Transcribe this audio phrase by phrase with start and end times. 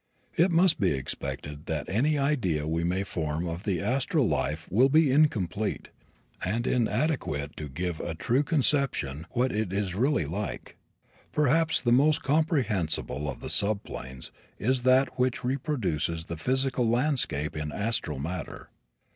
[0.35, 4.89] It must be expected that any idea we may form of the astral life will
[4.89, 5.89] be incomplete,
[6.43, 10.75] and inadequate to give a true conception what it is really like.
[11.31, 17.71] Perhaps the most comprehensible of the subplanes is that which reproduces the physical landscape in
[17.71, 18.71] astral matter.